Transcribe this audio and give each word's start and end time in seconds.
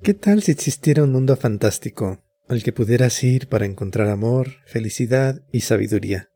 ¿Qué 0.00 0.14
tal 0.14 0.42
si 0.42 0.52
existiera 0.52 1.02
un 1.02 1.10
mundo 1.10 1.36
fantástico 1.36 2.22
al 2.46 2.62
que 2.62 2.72
pudieras 2.72 3.22
ir 3.24 3.48
para 3.48 3.66
encontrar 3.66 4.08
amor, 4.08 4.52
felicidad 4.64 5.42
y 5.52 5.62
sabiduría? 5.62 6.30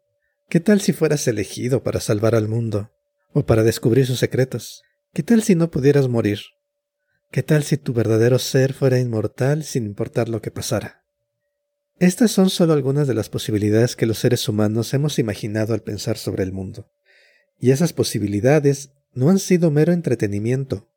¿Qué 0.48 0.58
tal 0.58 0.80
si 0.80 0.92
fueras 0.92 1.28
elegido 1.28 1.84
para 1.84 2.00
salvar 2.00 2.34
al 2.34 2.48
mundo 2.48 2.90
o 3.32 3.46
para 3.46 3.62
descubrir 3.62 4.04
sus 4.04 4.18
secretos? 4.18 4.82
¿Qué 5.14 5.22
tal 5.22 5.44
si 5.44 5.54
no 5.54 5.70
pudieras 5.70 6.08
morir? 6.08 6.40
¿Qué 7.30 7.44
tal 7.44 7.62
si 7.62 7.76
tu 7.76 7.94
verdadero 7.94 8.40
ser 8.40 8.74
fuera 8.74 8.98
inmortal 8.98 9.62
sin 9.62 9.86
importar 9.86 10.28
lo 10.28 10.42
que 10.42 10.50
pasara? 10.50 11.04
Estas 12.00 12.32
son 12.32 12.50
solo 12.50 12.72
algunas 12.72 13.06
de 13.06 13.14
las 13.14 13.28
posibilidades 13.28 13.94
que 13.94 14.06
los 14.06 14.18
seres 14.18 14.48
humanos 14.48 14.92
hemos 14.92 15.20
imaginado 15.20 15.72
al 15.72 15.82
pensar 15.82 16.18
sobre 16.18 16.42
el 16.42 16.52
mundo. 16.52 16.90
Y 17.60 17.70
esas 17.70 17.92
posibilidades 17.92 18.90
no 19.14 19.30
han 19.30 19.38
sido 19.38 19.70
mero 19.70 19.92
entretenimiento, 19.92 20.91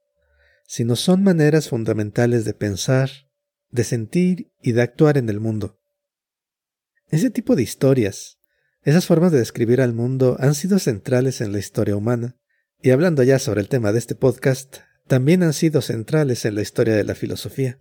sino 0.68 0.96
son 0.96 1.24
maneras 1.24 1.70
fundamentales 1.70 2.46
de 2.46 2.54
pensar, 2.54 3.10
de 3.70 3.84
sentir 3.84 4.52
y 4.62 4.72
de 4.72 4.82
actuar 4.82 5.18
en 5.18 5.30
el 5.30 5.40
mundo. 5.40 5.80
Ese 7.10 7.30
tipo 7.30 7.56
de 7.56 7.64
historias, 7.64 8.40
esas 8.84 9.06
formas 9.06 9.32
de 9.32 9.40
describir 9.40 9.82
al 9.82 9.94
mundo 9.94 10.38
han 10.40 10.56
sido 10.56 10.80
centrales 10.80 11.42
en 11.42 11.52
la 11.52 11.60
historia 11.60 11.96
humana, 11.96 12.38
y 12.82 12.92
hablando 12.92 13.24
ya 13.24 13.40
sobre 13.40 13.62
el 13.62 13.70
tema 13.70 13.92
de 13.92 14.00
este 14.00 14.16
podcast, 14.16 14.78
también 15.08 15.44
han 15.44 15.54
sido 15.54 15.82
centrales 15.82 16.46
en 16.46 16.56
la 16.56 16.62
historia 16.62 16.96
de 16.96 17.04
la 17.04 17.16
filosofía. 17.16 17.80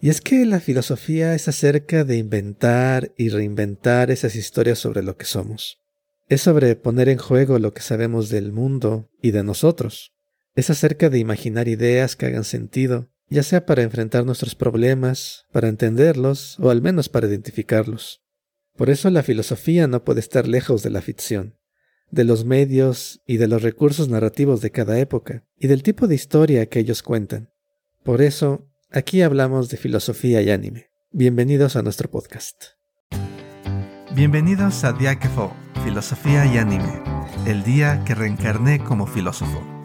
Y 0.00 0.10
es 0.10 0.20
que 0.20 0.46
la 0.46 0.60
filosofía 0.60 1.34
es 1.34 1.48
acerca 1.48 2.04
de 2.04 2.16
inventar 2.16 3.12
y 3.16 3.30
reinventar 3.30 4.10
esas 4.10 4.36
historias 4.36 4.78
sobre 4.78 5.02
lo 5.02 5.16
que 5.16 5.24
somos. 5.24 5.80
Es 6.28 6.42
sobre 6.42 6.76
poner 6.76 7.08
en 7.08 7.18
juego 7.18 7.58
lo 7.58 7.72
que 7.72 7.80
sabemos 7.80 8.28
del 8.28 8.52
mundo 8.52 9.10
y 9.20 9.32
de 9.32 9.42
nosotros. 9.42 10.14
Es 10.58 10.70
acerca 10.70 11.08
de 11.08 11.20
imaginar 11.20 11.68
ideas 11.68 12.16
que 12.16 12.26
hagan 12.26 12.42
sentido, 12.42 13.12
ya 13.28 13.44
sea 13.44 13.64
para 13.64 13.84
enfrentar 13.84 14.26
nuestros 14.26 14.56
problemas, 14.56 15.46
para 15.52 15.68
entenderlos 15.68 16.58
o 16.58 16.70
al 16.70 16.82
menos 16.82 17.08
para 17.08 17.28
identificarlos. 17.28 18.24
Por 18.76 18.90
eso 18.90 19.08
la 19.08 19.22
filosofía 19.22 19.86
no 19.86 20.02
puede 20.02 20.18
estar 20.18 20.48
lejos 20.48 20.82
de 20.82 20.90
la 20.90 21.00
ficción, 21.00 21.54
de 22.10 22.24
los 22.24 22.44
medios 22.44 23.22
y 23.24 23.36
de 23.36 23.46
los 23.46 23.62
recursos 23.62 24.08
narrativos 24.08 24.60
de 24.60 24.72
cada 24.72 24.98
época, 24.98 25.44
y 25.56 25.68
del 25.68 25.84
tipo 25.84 26.08
de 26.08 26.16
historia 26.16 26.66
que 26.66 26.80
ellos 26.80 27.04
cuentan. 27.04 27.52
Por 28.02 28.20
eso, 28.20 28.68
aquí 28.90 29.22
hablamos 29.22 29.68
de 29.68 29.76
filosofía 29.76 30.42
y 30.42 30.50
anime. 30.50 30.88
Bienvenidos 31.12 31.76
a 31.76 31.82
nuestro 31.82 32.10
podcast. 32.10 32.60
Bienvenidos 34.12 34.82
a 34.82 34.92
Diakefo, 34.92 35.54
Filosofía 35.84 36.52
y 36.52 36.58
Anime, 36.58 37.00
el 37.46 37.62
día 37.62 38.02
que 38.04 38.16
reencarné 38.16 38.82
como 38.82 39.06
filósofo. 39.06 39.77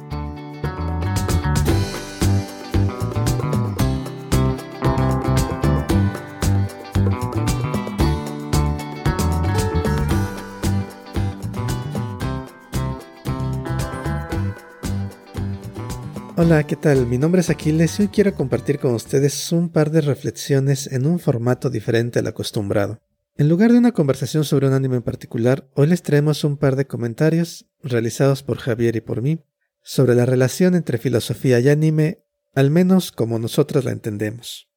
Hola, 16.46 16.68
¿qué 16.68 16.76
tal? 16.76 17.08
Mi 17.08 17.18
nombre 17.18 17.40
es 17.40 17.50
Aquiles 17.50 17.98
y 17.98 18.02
hoy 18.02 18.08
quiero 18.10 18.36
compartir 18.36 18.78
con 18.78 18.94
ustedes 18.94 19.50
un 19.54 19.70
par 19.70 19.92
de 19.92 20.02
reflexiones 20.02 20.92
en 20.92 21.06
un 21.06 21.18
formato 21.18 21.70
diferente 21.70 22.20
al 22.20 22.28
acostumbrado. 22.28 23.00
En 23.38 23.48
lugar 23.48 23.72
de 23.72 23.78
una 23.78 23.94
conversación 23.94 24.44
sobre 24.44 24.68
un 24.68 24.74
anime 24.74 24.98
en 24.98 25.04
particular, 25.04 25.70
hoy 25.74 25.88
les 25.88 26.04
traemos 26.04 26.44
un 26.44 26.58
par 26.58 26.76
de 26.76 26.86
comentarios 26.86 27.68
realizados 27.82 28.44
por 28.44 28.58
Javier 28.58 28.98
y 28.98 29.00
por 29.00 29.22
mí 29.22 29.40
sobre 29.84 30.16
la 30.16 30.26
relación 30.26 30.76
entre 30.76 30.98
filosofía 30.98 31.62
y 31.62 31.70
anime, 31.70 32.26
al 32.54 32.72
menos 32.72 33.14
como 33.14 33.40
nosotros 33.40 33.86
la 33.86 33.92
entendemos. 33.92 34.70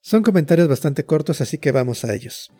Son 0.00 0.22
comentarios 0.22 0.68
bastante 0.68 1.06
cortos, 1.06 1.40
así 1.40 1.58
que 1.58 1.72
vamos 1.72 2.04
a 2.04 2.14
ellos. 2.14 2.52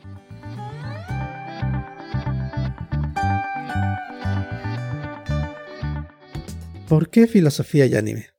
¿Por 6.89 7.11
qué 7.11 7.29
filosofía 7.29 7.87
y 7.87 7.95
anime? 7.95 8.30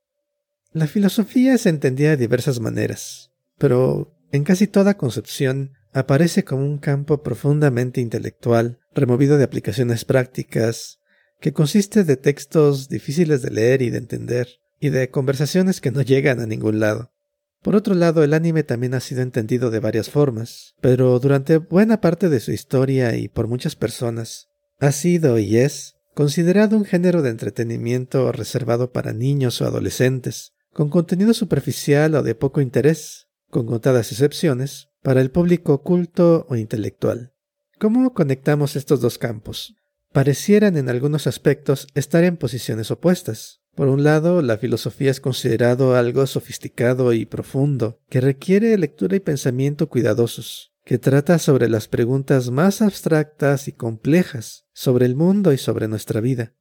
La 0.74 0.86
filosofía 0.86 1.52
es 1.52 1.66
entendida 1.66 2.10
de 2.10 2.16
diversas 2.16 2.58
maneras, 2.58 3.30
pero 3.58 4.16
en 4.32 4.42
casi 4.42 4.66
toda 4.66 4.96
concepción 4.96 5.72
aparece 5.92 6.44
como 6.44 6.64
un 6.64 6.78
campo 6.78 7.22
profundamente 7.22 8.00
intelectual, 8.00 8.78
removido 8.94 9.36
de 9.36 9.44
aplicaciones 9.44 10.06
prácticas, 10.06 10.98
que 11.40 11.52
consiste 11.52 12.04
de 12.04 12.16
textos 12.16 12.88
difíciles 12.88 13.42
de 13.42 13.50
leer 13.50 13.82
y 13.82 13.90
de 13.90 13.98
entender, 13.98 14.48
y 14.80 14.88
de 14.88 15.10
conversaciones 15.10 15.82
que 15.82 15.90
no 15.90 16.00
llegan 16.00 16.40
a 16.40 16.46
ningún 16.46 16.80
lado. 16.80 17.12
Por 17.60 17.76
otro 17.76 17.94
lado, 17.94 18.24
el 18.24 18.32
anime 18.32 18.62
también 18.62 18.94
ha 18.94 19.00
sido 19.00 19.20
entendido 19.20 19.70
de 19.70 19.78
varias 19.78 20.08
formas, 20.08 20.74
pero 20.80 21.18
durante 21.18 21.58
buena 21.58 22.00
parte 22.00 22.30
de 22.30 22.40
su 22.40 22.50
historia 22.50 23.14
y 23.16 23.28
por 23.28 23.46
muchas 23.46 23.76
personas, 23.76 24.48
ha 24.80 24.90
sido 24.90 25.38
y 25.38 25.58
es 25.58 25.96
considerado 26.14 26.78
un 26.78 26.86
género 26.86 27.20
de 27.20 27.28
entretenimiento 27.28 28.32
reservado 28.32 28.90
para 28.90 29.12
niños 29.12 29.60
o 29.60 29.66
adolescentes, 29.66 30.54
con 30.72 30.88
contenido 30.88 31.34
superficial 31.34 32.14
o 32.14 32.22
de 32.22 32.34
poco 32.34 32.60
interés, 32.60 33.28
con 33.50 33.66
contadas 33.66 34.10
excepciones, 34.12 34.88
para 35.02 35.20
el 35.20 35.30
público 35.30 35.82
culto 35.82 36.46
o 36.48 36.56
intelectual. 36.56 37.34
¿Cómo 37.78 38.14
conectamos 38.14 38.76
estos 38.76 39.00
dos 39.00 39.18
campos? 39.18 39.74
Parecieran 40.12 40.76
en 40.76 40.88
algunos 40.88 41.26
aspectos 41.26 41.86
estar 41.94 42.22
en 42.24 42.36
posiciones 42.36 42.90
opuestas. 42.90 43.60
Por 43.74 43.88
un 43.88 44.04
lado, 44.04 44.42
la 44.42 44.58
filosofía 44.58 45.10
es 45.10 45.20
considerado 45.20 45.96
algo 45.96 46.26
sofisticado 46.26 47.12
y 47.12 47.24
profundo, 47.24 47.98
que 48.08 48.20
requiere 48.20 48.76
lectura 48.76 49.16
y 49.16 49.20
pensamiento 49.20 49.88
cuidadosos, 49.88 50.72
que 50.84 50.98
trata 50.98 51.38
sobre 51.38 51.68
las 51.68 51.88
preguntas 51.88 52.50
más 52.50 52.82
abstractas 52.82 53.68
y 53.68 53.72
complejas 53.72 54.66
sobre 54.72 55.06
el 55.06 55.16
mundo 55.16 55.52
y 55.52 55.58
sobre 55.58 55.88
nuestra 55.88 56.20
vida. 56.20 56.54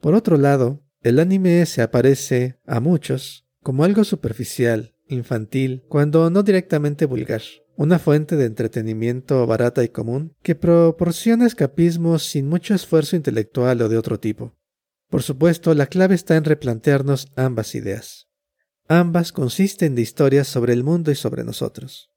Por 0.00 0.14
otro 0.14 0.36
lado, 0.36 0.82
el 1.02 1.18
anime 1.18 1.64
se 1.66 1.82
aparece 1.82 2.58
a 2.66 2.80
muchos 2.80 3.46
como 3.62 3.84
algo 3.84 4.04
superficial, 4.04 4.94
infantil, 5.08 5.82
cuando 5.88 6.30
no 6.30 6.42
directamente 6.42 7.06
vulgar, 7.06 7.42
una 7.76 7.98
fuente 7.98 8.36
de 8.36 8.44
entretenimiento 8.44 9.46
barata 9.46 9.82
y 9.82 9.88
común 9.88 10.34
que 10.42 10.54
proporciona 10.54 11.46
escapismos 11.46 12.24
sin 12.24 12.48
mucho 12.48 12.74
esfuerzo 12.74 13.16
intelectual 13.16 13.80
o 13.82 13.88
de 13.88 13.96
otro 13.96 14.20
tipo. 14.20 14.56
Por 15.08 15.22
supuesto, 15.22 15.74
la 15.74 15.86
clave 15.86 16.14
está 16.14 16.36
en 16.36 16.44
replantearnos 16.44 17.28
ambas 17.34 17.74
ideas. 17.74 18.28
Ambas 18.86 19.32
consisten 19.32 19.94
de 19.94 20.02
historias 20.02 20.48
sobre 20.48 20.72
el 20.72 20.84
mundo 20.84 21.10
y 21.10 21.14
sobre 21.14 21.44
nosotros. 21.44 22.10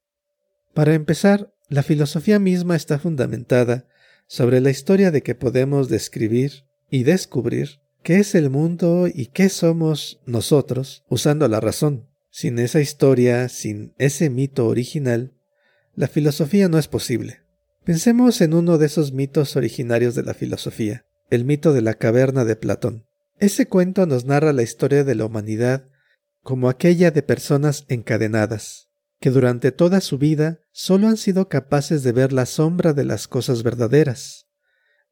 Para 0.74 0.94
empezar, 0.94 1.54
la 1.68 1.82
filosofía 1.82 2.38
misma 2.38 2.76
está 2.76 2.98
fundamentada 2.98 3.86
sobre 4.26 4.60
la 4.60 4.70
historia 4.70 5.10
de 5.10 5.22
que 5.22 5.34
podemos 5.34 5.88
describir 5.88 6.64
y 6.90 7.04
descubrir 7.04 7.80
qué 8.04 8.18
es 8.18 8.34
el 8.34 8.50
mundo 8.50 9.08
y 9.12 9.26
qué 9.26 9.48
somos 9.48 10.20
nosotros 10.26 11.02
usando 11.08 11.48
la 11.48 11.58
razón. 11.58 12.06
Sin 12.30 12.58
esa 12.58 12.80
historia, 12.80 13.48
sin 13.48 13.94
ese 13.96 14.28
mito 14.28 14.66
original, 14.66 15.32
la 15.94 16.06
filosofía 16.06 16.68
no 16.68 16.78
es 16.78 16.86
posible. 16.86 17.40
Pensemos 17.82 18.40
en 18.40 18.54
uno 18.54 18.76
de 18.76 18.86
esos 18.86 19.12
mitos 19.12 19.56
originarios 19.56 20.14
de 20.14 20.22
la 20.22 20.34
filosofía, 20.34 21.06
el 21.30 21.44
mito 21.44 21.72
de 21.72 21.80
la 21.80 21.94
caverna 21.94 22.44
de 22.44 22.56
Platón. 22.56 23.06
Ese 23.38 23.66
cuento 23.66 24.04
nos 24.06 24.26
narra 24.26 24.52
la 24.52 24.62
historia 24.62 25.02
de 25.02 25.14
la 25.14 25.24
humanidad 25.24 25.88
como 26.42 26.68
aquella 26.68 27.10
de 27.10 27.22
personas 27.22 27.86
encadenadas, 27.88 28.90
que 29.18 29.30
durante 29.30 29.72
toda 29.72 30.02
su 30.02 30.18
vida 30.18 30.60
solo 30.72 31.08
han 31.08 31.16
sido 31.16 31.48
capaces 31.48 32.02
de 32.02 32.12
ver 32.12 32.34
la 32.34 32.44
sombra 32.44 32.92
de 32.92 33.04
las 33.04 33.28
cosas 33.28 33.62
verdaderas. 33.62 34.46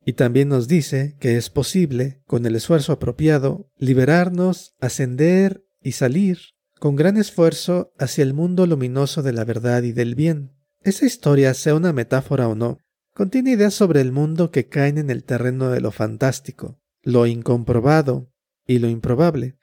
Y 0.04 0.14
también 0.14 0.48
nos 0.48 0.68
dice 0.68 1.16
que 1.20 1.36
es 1.36 1.50
posible, 1.50 2.22
con 2.26 2.44
el 2.46 2.56
esfuerzo 2.56 2.92
apropiado, 2.92 3.70
liberarnos, 3.78 4.74
ascender 4.80 5.64
y 5.80 5.92
salir 5.92 6.38
con 6.82 6.96
gran 6.96 7.16
esfuerzo 7.16 7.92
hacia 7.96 8.22
el 8.22 8.34
mundo 8.34 8.66
luminoso 8.66 9.22
de 9.22 9.32
la 9.32 9.44
verdad 9.44 9.84
y 9.84 9.92
del 9.92 10.16
bien. 10.16 10.50
Esa 10.80 11.06
historia, 11.06 11.54
sea 11.54 11.76
una 11.76 11.92
metáfora 11.92 12.48
o 12.48 12.56
no, 12.56 12.78
contiene 13.14 13.52
ideas 13.52 13.72
sobre 13.72 14.00
el 14.00 14.10
mundo 14.10 14.50
que 14.50 14.66
caen 14.66 14.98
en 14.98 15.08
el 15.08 15.22
terreno 15.22 15.70
de 15.70 15.80
lo 15.80 15.92
fantástico, 15.92 16.80
lo 17.00 17.26
incomprobado 17.26 18.32
y 18.66 18.80
lo 18.80 18.88
improbable. 18.88 19.58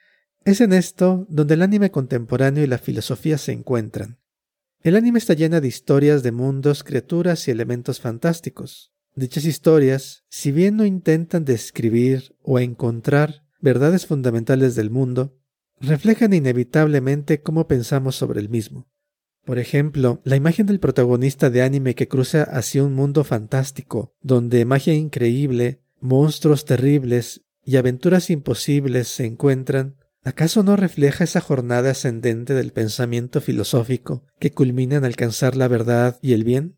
Es 0.46 0.62
en 0.62 0.72
esto 0.72 1.26
donde 1.28 1.52
el 1.52 1.60
anime 1.60 1.90
contemporáneo 1.90 2.64
y 2.64 2.66
la 2.66 2.78
filosofía 2.78 3.36
se 3.36 3.52
encuentran. 3.52 4.18
El 4.80 4.96
anime 4.96 5.18
está 5.18 5.34
llena 5.34 5.60
de 5.60 5.68
historias 5.68 6.22
de 6.22 6.32
mundos, 6.32 6.82
criaturas 6.82 7.46
y 7.48 7.50
elementos 7.50 8.00
fantásticos. 8.00 8.89
Dichas 9.14 9.44
historias, 9.44 10.24
si 10.28 10.52
bien 10.52 10.76
no 10.76 10.84
intentan 10.84 11.44
describir 11.44 12.36
o 12.42 12.58
encontrar 12.58 13.44
verdades 13.60 14.06
fundamentales 14.06 14.74
del 14.74 14.90
mundo, 14.90 15.36
reflejan 15.80 16.32
inevitablemente 16.32 17.42
cómo 17.42 17.66
pensamos 17.66 18.16
sobre 18.16 18.40
el 18.40 18.48
mismo. 18.48 18.88
Por 19.44 19.58
ejemplo, 19.58 20.20
la 20.24 20.36
imagen 20.36 20.66
del 20.66 20.80
protagonista 20.80 21.50
de 21.50 21.62
anime 21.62 21.94
que 21.94 22.08
cruza 22.08 22.42
hacia 22.44 22.84
un 22.84 22.94
mundo 22.94 23.24
fantástico, 23.24 24.14
donde 24.22 24.64
magia 24.64 24.94
increíble, 24.94 25.82
monstruos 26.00 26.64
terribles 26.64 27.42
y 27.64 27.76
aventuras 27.76 28.30
imposibles 28.30 29.08
se 29.08 29.26
encuentran, 29.26 29.96
¿Acaso 30.22 30.62
no 30.62 30.76
refleja 30.76 31.24
esa 31.24 31.40
jornada 31.40 31.92
ascendente 31.92 32.52
del 32.52 32.72
pensamiento 32.72 33.40
filosófico 33.40 34.26
que 34.38 34.52
culmina 34.52 34.96
en 34.96 35.06
alcanzar 35.06 35.56
la 35.56 35.66
verdad 35.66 36.18
y 36.20 36.34
el 36.34 36.44
bien? 36.44 36.76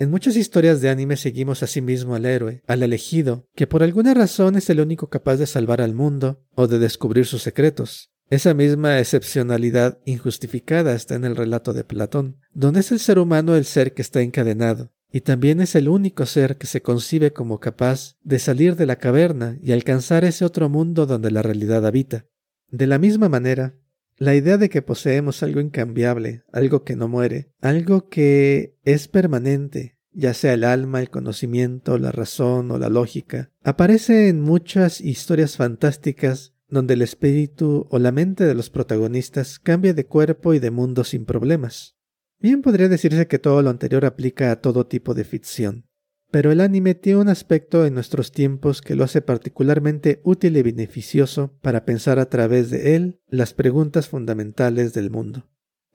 En 0.00 0.10
muchas 0.10 0.36
historias 0.36 0.80
de 0.80 0.90
anime 0.90 1.16
seguimos 1.16 1.64
asimismo 1.64 2.14
al 2.14 2.24
héroe, 2.24 2.62
al 2.68 2.84
elegido, 2.84 3.48
que 3.56 3.66
por 3.66 3.82
alguna 3.82 4.14
razón 4.14 4.54
es 4.54 4.70
el 4.70 4.80
único 4.80 5.08
capaz 5.08 5.38
de 5.38 5.46
salvar 5.46 5.80
al 5.80 5.92
mundo 5.92 6.44
o 6.54 6.68
de 6.68 6.78
descubrir 6.78 7.26
sus 7.26 7.42
secretos. 7.42 8.12
Esa 8.30 8.54
misma 8.54 9.00
excepcionalidad 9.00 9.98
injustificada 10.04 10.94
está 10.94 11.16
en 11.16 11.24
el 11.24 11.34
relato 11.34 11.72
de 11.72 11.82
Platón, 11.82 12.36
donde 12.52 12.80
es 12.80 12.92
el 12.92 13.00
ser 13.00 13.18
humano 13.18 13.56
el 13.56 13.64
ser 13.64 13.92
que 13.92 14.02
está 14.02 14.20
encadenado, 14.20 14.92
y 15.10 15.22
también 15.22 15.60
es 15.60 15.74
el 15.74 15.88
único 15.88 16.26
ser 16.26 16.58
que 16.58 16.68
se 16.68 16.80
concibe 16.80 17.32
como 17.32 17.58
capaz 17.58 18.16
de 18.22 18.38
salir 18.38 18.76
de 18.76 18.86
la 18.86 18.96
caverna 18.96 19.58
y 19.60 19.72
alcanzar 19.72 20.24
ese 20.24 20.44
otro 20.44 20.68
mundo 20.68 21.06
donde 21.06 21.32
la 21.32 21.42
realidad 21.42 21.84
habita. 21.84 22.26
De 22.70 22.86
la 22.86 22.98
misma 22.98 23.28
manera, 23.28 23.74
la 24.18 24.34
idea 24.34 24.58
de 24.58 24.68
que 24.68 24.82
poseemos 24.82 25.42
algo 25.42 25.60
incambiable, 25.60 26.42
algo 26.52 26.84
que 26.84 26.96
no 26.96 27.08
muere, 27.08 27.52
algo 27.60 28.08
que 28.08 28.76
es 28.84 29.08
permanente, 29.08 29.96
ya 30.12 30.34
sea 30.34 30.54
el 30.54 30.64
alma, 30.64 31.00
el 31.00 31.10
conocimiento, 31.10 31.98
la 31.98 32.10
razón 32.10 32.70
o 32.70 32.78
la 32.78 32.88
lógica, 32.88 33.52
aparece 33.62 34.28
en 34.28 34.40
muchas 34.40 35.00
historias 35.00 35.56
fantásticas 35.56 36.54
donde 36.68 36.94
el 36.94 37.02
espíritu 37.02 37.86
o 37.90 37.98
la 37.98 38.12
mente 38.12 38.44
de 38.44 38.54
los 38.54 38.70
protagonistas 38.70 39.58
cambia 39.58 39.94
de 39.94 40.06
cuerpo 40.06 40.52
y 40.52 40.58
de 40.58 40.70
mundo 40.70 41.04
sin 41.04 41.24
problemas. 41.24 41.96
Bien 42.40 42.62
podría 42.62 42.88
decirse 42.88 43.26
que 43.26 43.38
todo 43.38 43.62
lo 43.62 43.70
anterior 43.70 44.04
aplica 44.04 44.52
a 44.52 44.60
todo 44.60 44.86
tipo 44.86 45.14
de 45.14 45.24
ficción, 45.24 45.87
pero 46.30 46.52
el 46.52 46.60
anime 46.60 46.94
tiene 46.94 47.20
un 47.20 47.28
aspecto 47.28 47.86
en 47.86 47.94
nuestros 47.94 48.32
tiempos 48.32 48.82
que 48.82 48.94
lo 48.94 49.04
hace 49.04 49.22
particularmente 49.22 50.20
útil 50.24 50.56
y 50.56 50.62
beneficioso 50.62 51.56
para 51.62 51.84
pensar 51.84 52.18
a 52.18 52.28
través 52.28 52.70
de 52.70 52.96
él 52.96 53.20
las 53.28 53.54
preguntas 53.54 54.08
fundamentales 54.08 54.92
del 54.92 55.10
mundo. 55.10 55.48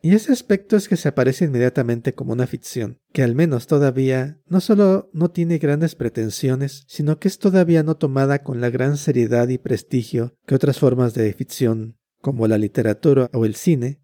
Y 0.05 0.15
ese 0.15 0.33
aspecto 0.33 0.75
es 0.75 0.89
que 0.89 0.97
se 0.97 1.07
aparece 1.07 1.45
inmediatamente 1.45 2.13
como 2.13 2.33
una 2.33 2.45
ficción, 2.45 2.99
que 3.13 3.23
al 3.23 3.35
menos 3.35 3.67
todavía 3.67 4.41
no 4.47 4.59
solo 4.59 5.09
no 5.13 5.31
tiene 5.31 5.59
grandes 5.59 5.95
pretensiones, 5.95 6.83
sino 6.87 7.19
que 7.19 7.29
es 7.29 7.39
todavía 7.39 7.83
no 7.83 7.95
tomada 7.95 8.43
con 8.43 8.59
la 8.59 8.69
gran 8.69 8.97
seriedad 8.97 9.47
y 9.47 9.57
prestigio 9.57 10.35
que 10.45 10.55
otras 10.55 10.77
formas 10.77 11.13
de 11.13 11.31
ficción, 11.31 11.97
como 12.19 12.49
la 12.49 12.57
literatura 12.57 13.29
o 13.31 13.45
el 13.45 13.55
cine, 13.55 14.01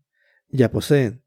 ya 0.48 0.72
poseen. 0.72 1.26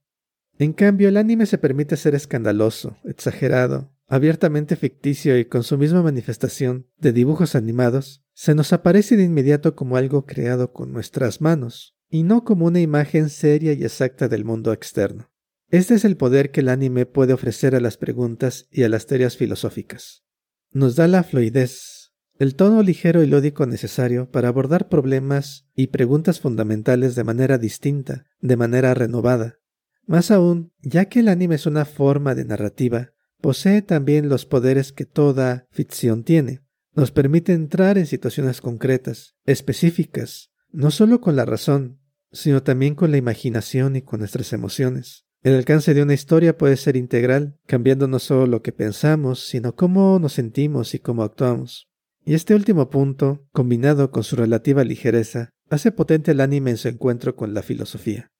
En 0.58 0.72
cambio, 0.72 1.10
el 1.10 1.18
anime 1.18 1.44
se 1.44 1.58
permite 1.58 1.98
ser 1.98 2.14
escandaloso, 2.14 2.96
exagerado, 3.04 3.91
abiertamente 4.12 4.76
ficticio 4.76 5.38
y 5.38 5.46
con 5.46 5.62
su 5.62 5.78
misma 5.78 6.02
manifestación 6.02 6.86
de 6.98 7.14
dibujos 7.14 7.54
animados, 7.54 8.22
se 8.34 8.54
nos 8.54 8.74
aparece 8.74 9.16
de 9.16 9.24
inmediato 9.24 9.74
como 9.74 9.96
algo 9.96 10.26
creado 10.26 10.74
con 10.74 10.92
nuestras 10.92 11.40
manos, 11.40 11.96
y 12.10 12.22
no 12.22 12.44
como 12.44 12.66
una 12.66 12.80
imagen 12.80 13.30
seria 13.30 13.72
y 13.72 13.84
exacta 13.84 14.28
del 14.28 14.44
mundo 14.44 14.74
externo. 14.74 15.32
Este 15.70 15.94
es 15.94 16.04
el 16.04 16.18
poder 16.18 16.50
que 16.50 16.60
el 16.60 16.68
anime 16.68 17.06
puede 17.06 17.32
ofrecer 17.32 17.74
a 17.74 17.80
las 17.80 17.96
preguntas 17.96 18.68
y 18.70 18.82
a 18.82 18.90
las 18.90 19.06
teorías 19.06 19.38
filosóficas. 19.38 20.26
Nos 20.72 20.94
da 20.94 21.08
la 21.08 21.22
fluidez, 21.22 22.12
el 22.38 22.54
tono 22.54 22.82
ligero 22.82 23.22
y 23.22 23.26
lódico 23.26 23.64
necesario 23.64 24.30
para 24.30 24.48
abordar 24.48 24.90
problemas 24.90 25.70
y 25.74 25.86
preguntas 25.86 26.38
fundamentales 26.38 27.14
de 27.14 27.24
manera 27.24 27.56
distinta, 27.56 28.26
de 28.42 28.58
manera 28.58 28.92
renovada. 28.92 29.58
Más 30.04 30.30
aún, 30.30 30.70
ya 30.82 31.06
que 31.06 31.20
el 31.20 31.28
anime 31.28 31.54
es 31.54 31.64
una 31.64 31.86
forma 31.86 32.34
de 32.34 32.44
narrativa, 32.44 33.11
posee 33.42 33.82
también 33.82 34.30
los 34.30 34.46
poderes 34.46 34.92
que 34.92 35.04
toda 35.04 35.66
ficción 35.70 36.24
tiene. 36.24 36.62
Nos 36.94 37.10
permite 37.10 37.52
entrar 37.52 37.98
en 37.98 38.06
situaciones 38.06 38.62
concretas, 38.62 39.34
específicas, 39.44 40.50
no 40.70 40.90
solo 40.90 41.20
con 41.20 41.36
la 41.36 41.44
razón, 41.44 42.00
sino 42.30 42.62
también 42.62 42.94
con 42.94 43.10
la 43.10 43.18
imaginación 43.18 43.96
y 43.96 44.02
con 44.02 44.20
nuestras 44.20 44.54
emociones. 44.54 45.26
El 45.42 45.54
alcance 45.54 45.92
de 45.92 46.02
una 46.02 46.14
historia 46.14 46.56
puede 46.56 46.76
ser 46.76 46.96
integral, 46.96 47.58
cambiando 47.66 48.06
no 48.06 48.20
solo 48.20 48.46
lo 48.46 48.62
que 48.62 48.72
pensamos, 48.72 49.46
sino 49.46 49.74
cómo 49.74 50.18
nos 50.20 50.34
sentimos 50.34 50.94
y 50.94 51.00
cómo 51.00 51.24
actuamos. 51.24 51.88
Y 52.24 52.34
este 52.34 52.54
último 52.54 52.88
punto, 52.90 53.44
combinado 53.50 54.12
con 54.12 54.22
su 54.22 54.36
relativa 54.36 54.84
ligereza, 54.84 55.50
hace 55.68 55.90
potente 55.90 56.30
el 56.30 56.40
anime 56.40 56.70
en 56.70 56.76
su 56.76 56.88
encuentro 56.88 57.34
con 57.34 57.54
la 57.54 57.62
filosofía. 57.62 58.30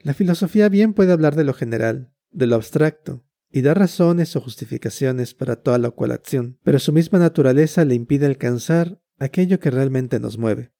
La 0.00 0.12
filosofía 0.12 0.68
bien 0.68 0.92
puede 0.92 1.12
hablar 1.12 1.36
de 1.36 1.44
lo 1.44 1.54
general, 1.54 2.12
de 2.30 2.46
lo 2.46 2.56
abstracto, 2.56 3.24
y 3.52 3.62
da 3.62 3.74
razones 3.74 4.34
o 4.34 4.40
justificaciones 4.40 5.34
para 5.34 5.56
toda 5.56 5.78
la 5.78 5.90
cual 5.90 6.10
acción, 6.10 6.58
pero 6.64 6.78
su 6.78 6.92
misma 6.92 7.18
naturaleza 7.18 7.84
le 7.84 7.94
impide 7.94 8.26
alcanzar 8.26 8.98
aquello 9.18 9.60
que 9.60 9.70
realmente 9.70 10.18
nos 10.18 10.38
mueve. 10.38 10.72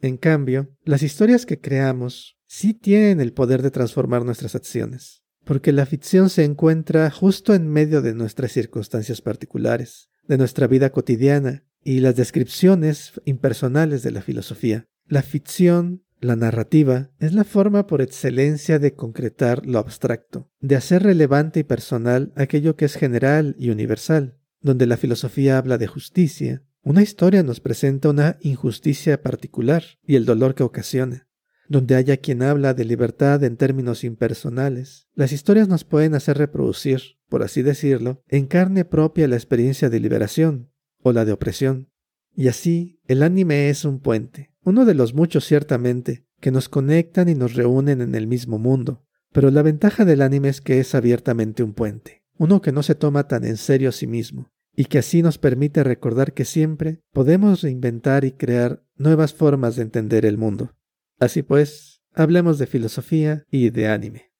En 0.00 0.16
cambio, 0.16 0.68
las 0.84 1.02
historias 1.02 1.46
que 1.46 1.60
creamos 1.60 2.38
sí 2.46 2.74
tienen 2.74 3.20
el 3.20 3.32
poder 3.32 3.62
de 3.62 3.70
transformar 3.70 4.24
nuestras 4.24 4.54
acciones, 4.54 5.22
porque 5.44 5.72
la 5.72 5.86
ficción 5.86 6.30
se 6.30 6.44
encuentra 6.44 7.10
justo 7.10 7.54
en 7.54 7.68
medio 7.68 8.02
de 8.02 8.14
nuestras 8.14 8.52
circunstancias 8.52 9.22
particulares, 9.22 10.10
de 10.26 10.38
nuestra 10.38 10.66
vida 10.66 10.90
cotidiana 10.90 11.64
y 11.82 12.00
las 12.00 12.16
descripciones 12.16 13.20
impersonales 13.24 14.02
de 14.02 14.10
la 14.10 14.22
filosofía. 14.22 14.86
La 15.06 15.22
ficción 15.22 16.04
la 16.20 16.36
narrativa 16.36 17.10
es 17.18 17.32
la 17.32 17.44
forma 17.44 17.86
por 17.86 18.02
excelencia 18.02 18.78
de 18.78 18.94
concretar 18.94 19.66
lo 19.66 19.78
abstracto, 19.78 20.50
de 20.60 20.76
hacer 20.76 21.02
relevante 21.02 21.60
y 21.60 21.64
personal 21.64 22.32
aquello 22.36 22.76
que 22.76 22.84
es 22.84 22.94
general 22.94 23.56
y 23.58 23.70
universal. 23.70 24.36
Donde 24.60 24.86
la 24.86 24.98
filosofía 24.98 25.56
habla 25.56 25.78
de 25.78 25.86
justicia, 25.86 26.62
una 26.82 27.02
historia 27.02 27.42
nos 27.42 27.60
presenta 27.60 28.10
una 28.10 28.36
injusticia 28.40 29.22
particular 29.22 29.82
y 30.04 30.16
el 30.16 30.26
dolor 30.26 30.54
que 30.54 30.62
ocasiona. 30.62 31.26
Donde 31.68 31.94
haya 31.94 32.18
quien 32.18 32.42
habla 32.42 32.74
de 32.74 32.84
libertad 32.84 33.42
en 33.44 33.56
términos 33.56 34.04
impersonales, 34.04 35.08
las 35.14 35.32
historias 35.32 35.68
nos 35.68 35.84
pueden 35.84 36.14
hacer 36.14 36.36
reproducir, 36.36 37.00
por 37.28 37.42
así 37.42 37.62
decirlo, 37.62 38.22
en 38.28 38.46
carne 38.46 38.84
propia 38.84 39.28
la 39.28 39.36
experiencia 39.36 39.88
de 39.88 40.00
liberación 40.00 40.70
o 40.98 41.12
la 41.12 41.24
de 41.24 41.32
opresión. 41.32 41.88
Y 42.34 42.48
así, 42.48 43.00
el 43.06 43.22
anime 43.22 43.70
es 43.70 43.84
un 43.84 44.00
puente, 44.00 44.49
uno 44.62 44.84
de 44.84 44.94
los 44.94 45.14
muchos 45.14 45.44
ciertamente, 45.44 46.26
que 46.40 46.50
nos 46.50 46.68
conectan 46.68 47.28
y 47.28 47.34
nos 47.34 47.54
reúnen 47.54 48.00
en 48.00 48.14
el 48.14 48.26
mismo 48.26 48.58
mundo. 48.58 49.04
Pero 49.32 49.50
la 49.50 49.62
ventaja 49.62 50.04
del 50.04 50.22
anime 50.22 50.48
es 50.48 50.60
que 50.60 50.80
es 50.80 50.94
abiertamente 50.94 51.62
un 51.62 51.72
puente, 51.72 52.24
uno 52.36 52.60
que 52.60 52.72
no 52.72 52.82
se 52.82 52.94
toma 52.94 53.28
tan 53.28 53.44
en 53.44 53.56
serio 53.56 53.90
a 53.90 53.92
sí 53.92 54.06
mismo, 54.06 54.50
y 54.74 54.86
que 54.86 54.98
así 54.98 55.22
nos 55.22 55.38
permite 55.38 55.84
recordar 55.84 56.32
que 56.32 56.44
siempre 56.44 57.00
podemos 57.12 57.62
reinventar 57.62 58.24
y 58.24 58.32
crear 58.32 58.82
nuevas 58.96 59.32
formas 59.32 59.76
de 59.76 59.82
entender 59.82 60.26
el 60.26 60.36
mundo. 60.36 60.74
Así 61.18 61.42
pues, 61.42 62.02
hablemos 62.12 62.58
de 62.58 62.66
filosofía 62.66 63.44
y 63.50 63.70
de 63.70 63.88
anime. 63.88 64.30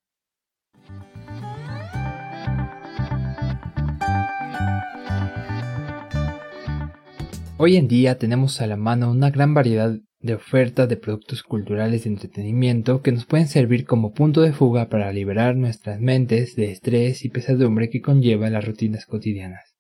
Hoy 7.63 7.77
en 7.77 7.89
día 7.89 8.19
tenemos 8.19 8.63
a 8.63 8.67
la 8.67 8.77
mano 8.77 9.11
una 9.11 9.31
gran 9.31 9.53
variedad 9.53 10.01
de 10.21 10.35
oferta 10.35 10.87
de 10.87 10.97
productos 10.97 11.43
culturales 11.43 12.05
de 12.05 12.11
entretenimiento 12.11 13.01
que 13.01 13.13
nos 13.13 13.25
pueden 13.25 13.49
servir 13.49 13.87
como 13.87 14.13
punto 14.13 14.43
de 14.43 14.53
fuga 14.53 14.89
para 14.89 15.13
liberar 15.13 15.57
nuestras 15.57 16.01
mentes 16.01 16.57
de 16.57 16.71
estrés 16.71 17.25
y 17.25 17.31
pesadumbre 17.31 17.89
que 17.89 18.03
conlleva 18.03 18.51
las 18.51 18.65
rutinas 18.65 19.07
cotidianas. 19.07 19.75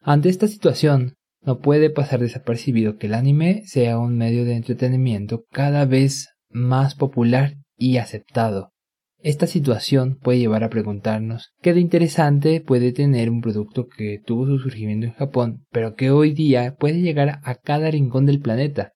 Ante 0.00 0.28
esta 0.28 0.48
situación, 0.48 1.14
no 1.42 1.60
puede 1.60 1.90
pasar 1.90 2.20
desapercibido 2.20 2.96
que 2.96 3.06
el 3.06 3.14
anime 3.14 3.62
sea 3.66 3.98
un 3.98 4.16
medio 4.16 4.44
de 4.44 4.56
entretenimiento 4.56 5.44
cada 5.50 5.84
vez 5.84 6.28
más 6.50 6.94
popular 6.94 7.54
y 7.76 7.98
aceptado. 7.98 8.70
Esta 9.18 9.46
situación 9.46 10.18
puede 10.20 10.38
llevar 10.38 10.64
a 10.64 10.70
preguntarnos 10.70 11.52
qué 11.62 11.72
de 11.72 11.80
interesante 11.80 12.60
puede 12.60 12.92
tener 12.92 13.30
un 13.30 13.40
producto 13.40 13.86
que 13.86 14.20
tuvo 14.24 14.46
su 14.46 14.58
surgimiento 14.58 15.06
en 15.06 15.14
Japón, 15.14 15.64
pero 15.70 15.94
que 15.94 16.10
hoy 16.10 16.32
día 16.32 16.74
puede 16.78 17.00
llegar 17.00 17.40
a 17.42 17.54
cada 17.54 17.90
rincón 17.90 18.26
del 18.26 18.40
planeta, 18.40 18.92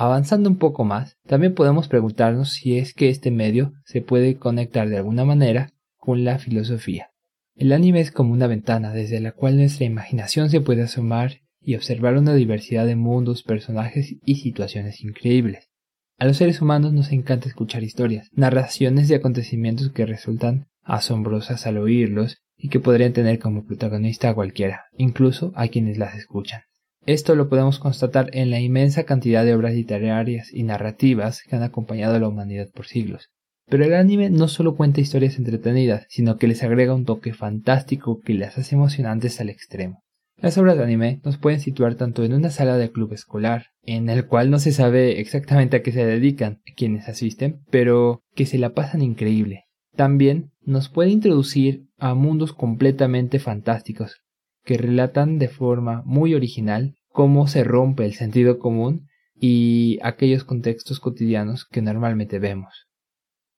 Avanzando 0.00 0.48
un 0.48 0.58
poco 0.58 0.84
más, 0.84 1.16
también 1.26 1.56
podemos 1.56 1.88
preguntarnos 1.88 2.52
si 2.52 2.78
es 2.78 2.94
que 2.94 3.08
este 3.08 3.32
medio 3.32 3.72
se 3.84 4.00
puede 4.00 4.36
conectar 4.36 4.88
de 4.88 4.96
alguna 4.96 5.24
manera 5.24 5.72
con 5.96 6.22
la 6.22 6.38
filosofía. 6.38 7.10
El 7.56 7.72
anime 7.72 7.98
es 7.98 8.12
como 8.12 8.32
una 8.32 8.46
ventana 8.46 8.92
desde 8.92 9.18
la 9.18 9.32
cual 9.32 9.56
nuestra 9.56 9.86
imaginación 9.86 10.50
se 10.50 10.60
puede 10.60 10.82
asomar 10.82 11.40
y 11.60 11.74
observar 11.74 12.16
una 12.16 12.32
diversidad 12.34 12.86
de 12.86 12.94
mundos, 12.94 13.42
personajes 13.42 14.14
y 14.24 14.36
situaciones 14.36 15.02
increíbles. 15.02 15.68
A 16.16 16.26
los 16.26 16.36
seres 16.36 16.62
humanos 16.62 16.92
nos 16.92 17.10
encanta 17.10 17.48
escuchar 17.48 17.82
historias, 17.82 18.28
narraciones 18.32 19.08
de 19.08 19.16
acontecimientos 19.16 19.90
que 19.90 20.06
resultan 20.06 20.68
asombrosas 20.84 21.66
al 21.66 21.76
oírlos 21.76 22.38
y 22.56 22.68
que 22.68 22.78
podrían 22.78 23.14
tener 23.14 23.40
como 23.40 23.66
protagonista 23.66 24.28
a 24.28 24.34
cualquiera, 24.34 24.84
incluso 24.96 25.50
a 25.56 25.66
quienes 25.66 25.98
las 25.98 26.14
escuchan. 26.14 26.60
Esto 27.08 27.34
lo 27.34 27.48
podemos 27.48 27.78
constatar 27.78 28.28
en 28.34 28.50
la 28.50 28.60
inmensa 28.60 29.04
cantidad 29.04 29.42
de 29.42 29.54
obras 29.54 29.72
literarias 29.72 30.52
y 30.52 30.62
narrativas 30.62 31.42
que 31.42 31.56
han 31.56 31.62
acompañado 31.62 32.16
a 32.16 32.18
la 32.18 32.28
humanidad 32.28 32.68
por 32.70 32.84
siglos. 32.84 33.30
Pero 33.64 33.86
el 33.86 33.94
anime 33.94 34.28
no 34.28 34.46
solo 34.46 34.76
cuenta 34.76 35.00
historias 35.00 35.38
entretenidas, 35.38 36.04
sino 36.10 36.36
que 36.36 36.48
les 36.48 36.62
agrega 36.62 36.94
un 36.94 37.06
toque 37.06 37.32
fantástico 37.32 38.20
que 38.20 38.34
las 38.34 38.58
hace 38.58 38.74
emocionantes 38.74 39.40
al 39.40 39.48
extremo. 39.48 40.02
Las 40.36 40.58
obras 40.58 40.76
de 40.76 40.84
anime 40.84 41.22
nos 41.24 41.38
pueden 41.38 41.60
situar 41.60 41.94
tanto 41.94 42.24
en 42.24 42.34
una 42.34 42.50
sala 42.50 42.76
de 42.76 42.92
club 42.92 43.14
escolar, 43.14 43.68
en 43.84 44.10
el 44.10 44.26
cual 44.26 44.50
no 44.50 44.58
se 44.58 44.72
sabe 44.72 45.18
exactamente 45.18 45.78
a 45.78 45.82
qué 45.82 45.92
se 45.92 46.04
dedican 46.04 46.60
quienes 46.76 47.08
asisten, 47.08 47.62
pero 47.70 48.20
que 48.34 48.44
se 48.44 48.58
la 48.58 48.74
pasan 48.74 49.00
increíble. 49.00 49.64
También 49.96 50.50
nos 50.60 50.90
puede 50.90 51.08
introducir 51.08 51.86
a 51.96 52.12
mundos 52.12 52.52
completamente 52.52 53.38
fantásticos, 53.38 54.20
que 54.68 54.76
relatan 54.76 55.38
de 55.38 55.48
forma 55.48 56.02
muy 56.04 56.34
original 56.34 56.94
cómo 57.08 57.48
se 57.48 57.64
rompe 57.64 58.04
el 58.04 58.12
sentido 58.12 58.58
común 58.58 59.08
y 59.34 59.98
aquellos 60.02 60.44
contextos 60.44 61.00
cotidianos 61.00 61.64
que 61.64 61.80
normalmente 61.80 62.38
vemos. 62.38 62.84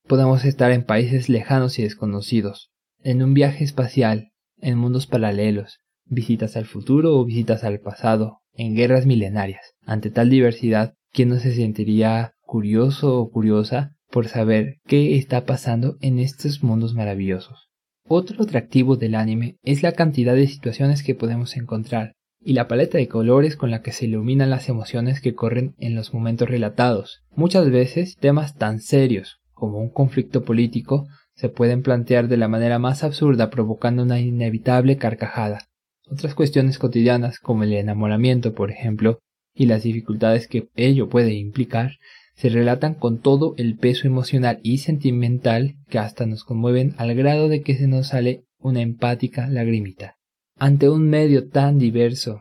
Podemos 0.06 0.44
estar 0.44 0.70
en 0.70 0.84
países 0.84 1.28
lejanos 1.28 1.80
y 1.80 1.82
desconocidos, 1.82 2.70
en 3.02 3.24
un 3.24 3.34
viaje 3.34 3.64
espacial, 3.64 4.30
en 4.58 4.78
mundos 4.78 5.08
paralelos, 5.08 5.80
visitas 6.04 6.56
al 6.56 6.66
futuro 6.66 7.18
o 7.18 7.24
visitas 7.24 7.64
al 7.64 7.80
pasado, 7.80 8.42
en 8.52 8.76
guerras 8.76 9.04
milenarias. 9.04 9.74
Ante 9.84 10.12
tal 10.12 10.30
diversidad, 10.30 10.94
¿quién 11.10 11.30
no 11.30 11.40
se 11.40 11.52
sentiría 11.52 12.34
curioso 12.42 13.18
o 13.18 13.30
curiosa 13.32 13.96
por 14.12 14.28
saber 14.28 14.76
qué 14.86 15.16
está 15.16 15.44
pasando 15.44 15.96
en 16.02 16.20
estos 16.20 16.62
mundos 16.62 16.94
maravillosos? 16.94 17.69
Otro 18.06 18.42
atractivo 18.42 18.96
del 18.96 19.14
anime 19.14 19.56
es 19.62 19.82
la 19.82 19.92
cantidad 19.92 20.34
de 20.34 20.46
situaciones 20.46 21.02
que 21.02 21.14
podemos 21.14 21.56
encontrar 21.56 22.12
y 22.40 22.54
la 22.54 22.68
paleta 22.68 22.98
de 22.98 23.08
colores 23.08 23.56
con 23.56 23.70
la 23.70 23.82
que 23.82 23.92
se 23.92 24.06
iluminan 24.06 24.50
las 24.50 24.68
emociones 24.68 25.20
que 25.20 25.34
corren 25.34 25.74
en 25.78 25.94
los 25.94 26.14
momentos 26.14 26.48
relatados. 26.48 27.22
Muchas 27.36 27.70
veces 27.70 28.16
temas 28.16 28.56
tan 28.56 28.80
serios 28.80 29.40
como 29.52 29.78
un 29.78 29.90
conflicto 29.90 30.42
político 30.42 31.06
se 31.34 31.48
pueden 31.48 31.82
plantear 31.82 32.28
de 32.28 32.36
la 32.36 32.48
manera 32.48 32.78
más 32.78 33.04
absurda 33.04 33.50
provocando 33.50 34.02
una 34.02 34.20
inevitable 34.20 34.96
carcajada. 34.96 35.68
Otras 36.06 36.34
cuestiones 36.34 36.78
cotidianas 36.78 37.38
como 37.38 37.62
el 37.62 37.72
enamoramiento, 37.72 38.54
por 38.54 38.70
ejemplo, 38.70 39.20
y 39.54 39.66
las 39.66 39.82
dificultades 39.82 40.48
que 40.48 40.68
ello 40.74 41.08
puede 41.08 41.34
implicar, 41.34 41.92
se 42.40 42.48
relatan 42.48 42.94
con 42.94 43.18
todo 43.18 43.52
el 43.58 43.76
peso 43.76 44.06
emocional 44.06 44.60
y 44.62 44.78
sentimental 44.78 45.76
que 45.90 45.98
hasta 45.98 46.24
nos 46.24 46.42
conmueven 46.42 46.94
al 46.96 47.14
grado 47.14 47.50
de 47.50 47.60
que 47.60 47.76
se 47.76 47.86
nos 47.86 48.06
sale 48.06 48.46
una 48.58 48.80
empática 48.80 49.46
lagrimita. 49.46 50.16
Ante 50.56 50.88
un 50.88 51.06
medio 51.10 51.50
tan 51.50 51.78
diverso, 51.78 52.40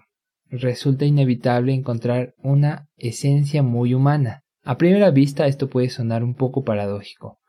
resulta 0.50 1.04
inevitable 1.04 1.74
encontrar 1.74 2.34
una 2.38 2.88
esencia 2.96 3.62
muy 3.62 3.94
humana. 3.94 4.46
A 4.64 4.78
primera 4.78 5.12
vista 5.12 5.48
esto 5.48 5.68
puede 5.68 5.90
sonar 5.90 6.24
un 6.24 6.34
poco 6.34 6.64
paradójico, 6.64 7.40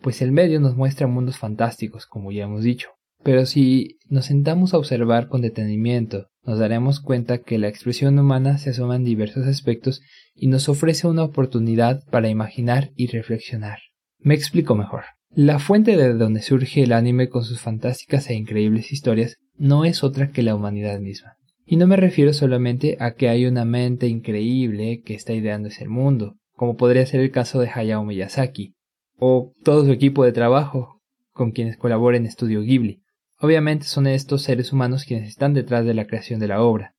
pues 0.00 0.20
el 0.20 0.32
medio 0.32 0.58
nos 0.58 0.74
muestra 0.74 1.06
mundos 1.06 1.38
fantásticos, 1.38 2.06
como 2.06 2.32
ya 2.32 2.42
hemos 2.42 2.64
dicho. 2.64 2.88
Pero 3.22 3.46
si 3.46 3.98
nos 4.08 4.24
sentamos 4.24 4.74
a 4.74 4.78
observar 4.78 5.28
con 5.28 5.42
detenimiento, 5.42 6.26
nos 6.44 6.58
daremos 6.58 7.00
cuenta 7.00 7.38
que 7.38 7.58
la 7.58 7.68
expresión 7.68 8.18
humana 8.18 8.58
se 8.58 8.70
asoma 8.70 8.96
en 8.96 9.04
diversos 9.04 9.46
aspectos 9.46 10.02
y 10.34 10.48
nos 10.48 10.68
ofrece 10.68 11.06
una 11.06 11.24
oportunidad 11.24 12.02
para 12.10 12.28
imaginar 12.28 12.90
y 12.96 13.06
reflexionar. 13.08 13.78
Me 14.18 14.34
explico 14.34 14.74
mejor. 14.74 15.04
La 15.32 15.58
fuente 15.58 15.96
de 15.96 16.14
donde 16.14 16.42
surge 16.42 16.82
el 16.82 16.92
anime 16.92 17.28
con 17.28 17.44
sus 17.44 17.60
fantásticas 17.60 18.28
e 18.30 18.34
increíbles 18.34 18.90
historias 18.90 19.36
no 19.56 19.84
es 19.84 20.02
otra 20.02 20.30
que 20.30 20.42
la 20.42 20.54
humanidad 20.54 20.98
misma. 20.98 21.36
Y 21.66 21.76
no 21.76 21.86
me 21.86 21.96
refiero 21.96 22.32
solamente 22.32 22.96
a 22.98 23.14
que 23.14 23.28
hay 23.28 23.46
una 23.46 23.64
mente 23.64 24.08
increíble 24.08 25.02
que 25.04 25.14
está 25.14 25.32
ideando 25.32 25.68
ese 25.68 25.86
mundo, 25.86 26.36
como 26.56 26.76
podría 26.76 27.06
ser 27.06 27.20
el 27.20 27.30
caso 27.30 27.60
de 27.60 27.70
Hayao 27.72 28.04
Miyazaki, 28.04 28.74
o 29.18 29.52
todo 29.62 29.84
su 29.84 29.92
equipo 29.92 30.24
de 30.24 30.32
trabajo 30.32 31.00
con 31.30 31.52
quienes 31.52 31.76
colabora 31.76 32.16
en 32.16 32.26
Estudio 32.26 32.62
Ghibli. 32.62 33.02
Obviamente 33.40 33.86
son 33.86 34.06
estos 34.06 34.42
seres 34.42 34.72
humanos 34.72 35.04
quienes 35.04 35.28
están 35.28 35.54
detrás 35.54 35.86
de 35.86 35.94
la 35.94 36.06
creación 36.06 36.40
de 36.40 36.48
la 36.48 36.62
obra, 36.62 36.94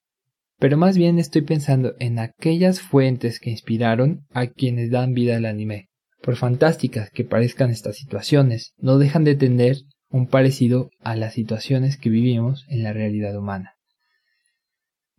pero 0.58 0.76
más 0.76 0.98
bien 0.98 1.20
estoy 1.20 1.44
pensando 1.44 1.94
en 2.00 2.18
aquellas 2.18 2.82
fuentes 2.82 3.40
que 3.40 3.52
inspiraron 3.52 4.26
a 4.32 4.48
quienes 4.48 4.90
dan 4.90 5.14
vida 5.14 5.38
al 5.38 5.46
anime. 5.46 5.90
Por 6.22 6.36
fantásticas 6.36 7.12
que 7.12 7.24
parezcan 7.24 7.70
estas 7.70 7.98
situaciones, 7.98 8.74
no 8.78 8.98
dejan 8.98 9.24
de 9.24 9.36
tener 9.36 9.78
un 10.10 10.28
parecido 10.28 10.90
a 11.00 11.16
las 11.16 11.34
situaciones 11.34 11.98
que 11.98 12.10
vivimos 12.10 12.66
en 12.70 12.84
la 12.84 12.92
realidad 12.92 13.38
humana. 13.38 13.76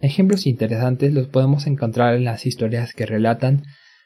Ejemplos 0.01 0.47
interesantes 0.49 1.13
los 1.13 1.29
podemos 1.29 1.69
encontrar 1.69 2.17
en 2.17 2.25
las 2.25 2.47
historias 2.47 2.93
que 2.93 3.07
relatan, 3.07 3.63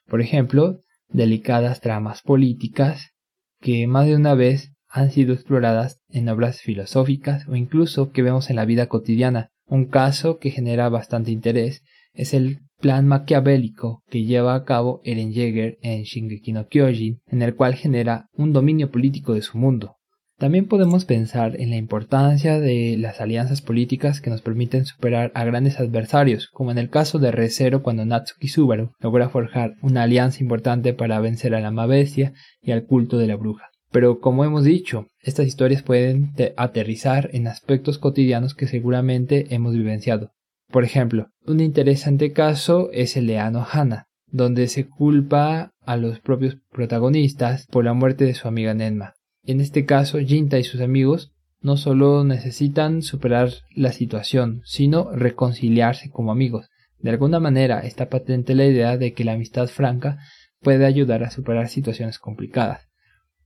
por 0.06 0.20
ejemplo, 0.20 0.80
delicadas 1.08 1.80
tramas 1.80 2.20
políticas 2.20 3.12
que 3.60 3.86
más 3.86 4.06
de 4.06 4.16
una 4.16 4.34
vez 4.34 4.75
han 4.96 5.10
sido 5.10 5.34
exploradas 5.34 6.00
en 6.08 6.28
obras 6.28 6.60
filosóficas 6.60 7.46
o 7.48 7.56
incluso 7.56 8.10
que 8.10 8.22
vemos 8.22 8.50
en 8.50 8.56
la 8.56 8.64
vida 8.64 8.86
cotidiana. 8.86 9.50
Un 9.66 9.86
caso 9.86 10.38
que 10.38 10.50
genera 10.50 10.88
bastante 10.88 11.30
interés 11.30 11.82
es 12.14 12.34
el 12.34 12.60
plan 12.80 13.06
maquiavélico 13.06 14.02
que 14.08 14.24
lleva 14.24 14.54
a 14.54 14.64
cabo 14.64 15.00
Eren 15.04 15.32
Yeager 15.32 15.78
en 15.82 16.02
Shingeki 16.02 16.52
no 16.52 16.66
Kyojin, 16.66 17.20
en 17.26 17.42
el 17.42 17.54
cual 17.54 17.74
genera 17.74 18.28
un 18.32 18.52
dominio 18.52 18.90
político 18.90 19.34
de 19.34 19.42
su 19.42 19.58
mundo. 19.58 19.96
También 20.38 20.66
podemos 20.66 21.06
pensar 21.06 21.58
en 21.58 21.70
la 21.70 21.76
importancia 21.76 22.60
de 22.60 22.96
las 22.98 23.22
alianzas 23.22 23.62
políticas 23.62 24.20
que 24.20 24.28
nos 24.28 24.42
permiten 24.42 24.84
superar 24.84 25.32
a 25.34 25.44
grandes 25.44 25.80
adversarios, 25.80 26.48
como 26.48 26.70
en 26.70 26.76
el 26.76 26.90
caso 26.90 27.18
de 27.18 27.32
ReZero 27.32 27.82
cuando 27.82 28.04
Natsuki 28.04 28.48
Subaru 28.48 28.92
logra 29.00 29.30
forjar 29.30 29.76
una 29.80 30.02
alianza 30.02 30.42
importante 30.42 30.92
para 30.92 31.20
vencer 31.20 31.54
a 31.54 31.60
la 31.60 31.70
Mabestia 31.70 32.34
y 32.60 32.72
al 32.72 32.84
culto 32.84 33.16
de 33.16 33.28
la 33.28 33.36
bruja. 33.36 33.70
Pero 33.90 34.20
como 34.20 34.44
hemos 34.44 34.64
dicho, 34.64 35.08
estas 35.20 35.46
historias 35.46 35.82
pueden 35.82 36.32
aterrizar 36.56 37.30
en 37.32 37.46
aspectos 37.46 37.98
cotidianos 37.98 38.54
que 38.54 38.66
seguramente 38.66 39.54
hemos 39.54 39.74
vivenciado. 39.74 40.32
Por 40.70 40.84
ejemplo, 40.84 41.30
un 41.46 41.60
interesante 41.60 42.32
caso 42.32 42.90
es 42.92 43.16
el 43.16 43.26
de 43.26 43.38
Hana, 43.38 44.08
donde 44.26 44.68
se 44.68 44.88
culpa 44.88 45.72
a 45.84 45.96
los 45.96 46.20
propios 46.20 46.58
protagonistas 46.72 47.66
por 47.66 47.84
la 47.84 47.94
muerte 47.94 48.24
de 48.24 48.34
su 48.34 48.48
amiga 48.48 48.74
Nenma. 48.74 49.14
En 49.44 49.60
este 49.60 49.86
caso, 49.86 50.18
Jinta 50.18 50.58
y 50.58 50.64
sus 50.64 50.80
amigos 50.80 51.32
no 51.60 51.76
solo 51.76 52.24
necesitan 52.24 53.02
superar 53.02 53.50
la 53.74 53.92
situación, 53.92 54.62
sino 54.64 55.10
reconciliarse 55.12 56.10
como 56.10 56.32
amigos. 56.32 56.68
De 56.98 57.10
alguna 57.10 57.40
manera 57.40 57.80
está 57.80 58.08
patente 58.08 58.54
la 58.54 58.66
idea 58.66 58.96
de 58.98 59.12
que 59.12 59.24
la 59.24 59.32
amistad 59.32 59.68
franca 59.68 60.18
puede 60.60 60.84
ayudar 60.84 61.22
a 61.22 61.30
superar 61.30 61.68
situaciones 61.68 62.18
complicadas. 62.18 62.85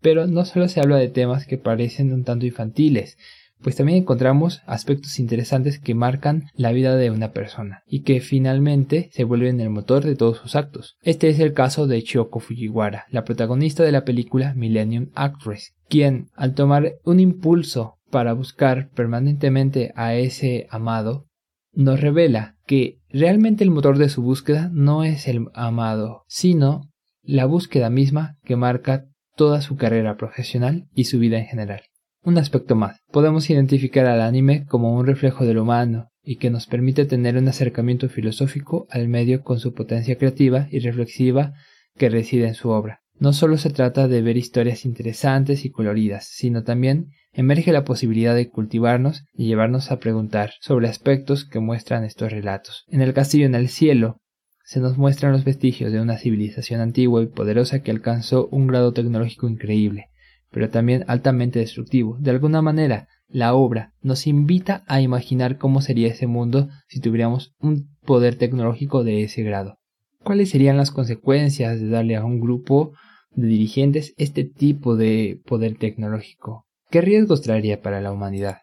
Pero 0.01 0.27
no 0.27 0.45
solo 0.45 0.69
se 0.69 0.81
habla 0.81 0.97
de 0.97 1.09
temas 1.09 1.47
que 1.47 1.59
parecen 1.59 2.13
un 2.13 2.25
tanto 2.25 2.47
infantiles, 2.47 3.17
pues 3.63 3.77
también 3.77 3.99
encontramos 3.99 4.63
aspectos 4.67 5.19
interesantes 5.19 5.79
que 5.79 5.95
marcan 5.95 6.45
la 6.55 6.73
vida 6.73 6.97
de 6.97 7.11
una 7.11 7.33
persona 7.33 7.83
y 7.87 8.03
que 8.03 8.21
finalmente 8.21 9.11
se 9.13 9.25
vuelven 9.25 9.61
el 9.61 9.71
motor 9.71 10.05
de 10.05 10.17
todos 10.17 10.39
sus 10.39 10.57
actos. 10.57 10.97
Este 11.03 11.29
es 11.29 11.39
el 11.41 11.53
caso 11.53 11.87
de 11.87 12.03
Chioko 12.03 12.41
Fujiwara, 12.41 13.05
la 13.11 13.25
protagonista 13.25 13.83
de 13.83 13.93
la 13.93 14.05
película 14.05 14.55
Millennium 14.55 15.11
Actress, 15.15 15.75
quien 15.89 16.29
al 16.35 16.55
tomar 16.55 16.95
un 17.05 17.21
impulso 17.21 17.99
para 18.11 18.33
buscar 18.33 18.89
permanentemente 18.91 19.93
a 19.95 20.15
ese 20.15 20.67
amado, 20.71 21.27
nos 21.73 22.01
revela 22.01 22.57
que 22.67 22.99
realmente 23.09 23.63
el 23.63 23.71
motor 23.71 23.99
de 23.99 24.09
su 24.09 24.23
búsqueda 24.23 24.71
no 24.73 25.05
es 25.05 25.29
el 25.29 25.47
amado, 25.55 26.25
sino 26.27 26.91
la 27.23 27.45
búsqueda 27.45 27.91
misma 27.91 28.37
que 28.45 28.57
marca 28.57 29.07
toda 29.41 29.63
su 29.63 29.77
carrera 29.77 30.19
profesional 30.19 30.87
y 30.95 31.05
su 31.05 31.19
vida 31.19 31.39
en 31.39 31.47
general. 31.47 31.81
Un 32.23 32.37
aspecto 32.37 32.75
más, 32.75 33.01
podemos 33.11 33.49
identificar 33.49 34.05
al 34.05 34.21
anime 34.21 34.67
como 34.67 34.95
un 34.95 35.07
reflejo 35.07 35.47
del 35.47 35.57
humano 35.57 36.11
y 36.23 36.37
que 36.37 36.51
nos 36.51 36.67
permite 36.67 37.07
tener 37.07 37.39
un 37.39 37.49
acercamiento 37.49 38.11
filosófico 38.11 38.87
al 38.91 39.09
medio 39.09 39.43
con 39.43 39.59
su 39.59 39.73
potencia 39.73 40.19
creativa 40.19 40.69
y 40.71 40.81
reflexiva 40.81 41.55
que 41.97 42.11
reside 42.11 42.49
en 42.49 42.55
su 42.55 42.69
obra. 42.69 43.01
No 43.19 43.33
solo 43.33 43.57
se 43.57 43.71
trata 43.71 44.09
de 44.09 44.21
ver 44.21 44.37
historias 44.37 44.85
interesantes 44.85 45.65
y 45.65 45.71
coloridas, 45.71 46.27
sino 46.27 46.63
también 46.63 47.07
emerge 47.33 47.73
la 47.73 47.85
posibilidad 47.85 48.35
de 48.35 48.51
cultivarnos 48.51 49.25
y 49.33 49.47
llevarnos 49.47 49.91
a 49.91 50.01
preguntar 50.01 50.53
sobre 50.61 50.87
aspectos 50.87 51.47
que 51.47 51.61
muestran 51.61 52.05
estos 52.05 52.31
relatos. 52.31 52.85
En 52.89 53.01
el 53.01 53.15
castillo 53.15 53.47
en 53.47 53.55
el 53.55 53.71
cielo 53.71 54.21
se 54.71 54.79
nos 54.79 54.97
muestran 54.97 55.33
los 55.33 55.43
vestigios 55.43 55.91
de 55.91 56.01
una 56.01 56.17
civilización 56.17 56.81
antigua 56.81 57.21
y 57.25 57.27
poderosa 57.27 57.83
que 57.83 57.91
alcanzó 57.91 58.47
un 58.53 58.69
grado 58.69 58.93
tecnológico 58.93 59.49
increíble, 59.49 60.11
pero 60.53 60.71
también 60.71 61.05
altamente 61.09 61.59
destructivo. 61.59 62.17
De 62.21 62.31
alguna 62.31 62.63
manera, 62.63 63.09
la 63.27 63.53
obra 63.55 63.95
nos 64.01 64.29
invita 64.29 64.85
a 64.87 65.01
imaginar 65.01 65.59
cómo 65.59 65.81
sería 65.81 66.07
ese 66.07 66.29
mundo 66.29 66.69
si 66.87 67.01
tuviéramos 67.01 67.53
un 67.59 67.97
poder 68.07 68.37
tecnológico 68.37 69.03
de 69.03 69.25
ese 69.25 69.43
grado. 69.43 69.79
¿Cuáles 70.23 70.51
serían 70.51 70.77
las 70.77 70.93
consecuencias 70.93 71.81
de 71.81 71.89
darle 71.89 72.15
a 72.15 72.25
un 72.25 72.39
grupo 72.39 72.93
de 73.33 73.49
dirigentes 73.49 74.15
este 74.19 74.45
tipo 74.45 74.95
de 74.95 75.41
poder 75.47 75.79
tecnológico? 75.79 76.69
¿Qué 76.91 77.01
riesgos 77.01 77.43
traería 77.43 77.83
para 77.83 78.01
la 78.01 78.13
humanidad? 78.13 78.59